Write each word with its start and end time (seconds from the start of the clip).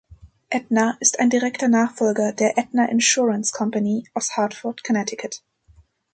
Aetna 0.51 0.97
ist 0.99 1.19
ein 1.19 1.29
direkter 1.29 1.67
Nachfolger 1.67 2.33
der 2.33 2.57
„Aetna 2.57 2.89
Insurance 2.89 3.51
Company“ 3.53 4.09
aus 4.15 4.35
Hartford, 4.35 4.83
Connecticut. 4.83 5.43